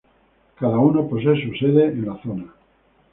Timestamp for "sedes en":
1.59-2.07